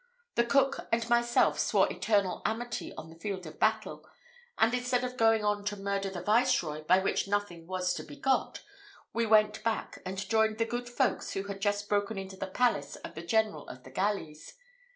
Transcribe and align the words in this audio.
The 0.33 0.43
cook 0.43 0.87
and 0.91 1.07
myself 1.11 1.59
swore 1.59 1.87
eternal 1.93 2.41
amity 2.43 2.91
on 2.95 3.11
the 3.11 3.15
field 3.19 3.45
of 3.45 3.59
battle, 3.59 4.09
and 4.57 4.73
instead 4.73 5.03
of 5.03 5.15
going 5.15 5.45
on 5.45 5.63
to 5.65 5.75
murder 5.77 6.09
the 6.09 6.23
Viceroy, 6.23 6.83
by 6.85 6.97
which 6.97 7.27
nothing 7.27 7.67
was 7.67 7.93
to 7.93 8.03
be 8.03 8.15
got, 8.15 8.63
we 9.13 9.27
went 9.27 9.63
back, 9.63 10.01
and 10.03 10.17
joined 10.27 10.57
the 10.57 10.65
good 10.65 10.89
folks 10.89 11.33
who 11.33 11.43
had 11.43 11.61
just 11.61 11.87
broken 11.87 12.17
into 12.17 12.35
the 12.35 12.47
palace 12.47 12.95
of 12.95 13.13
the 13.13 13.21
general 13.21 13.67
of 13.67 13.83
the 13.83 13.91
galleys. 13.91 14.55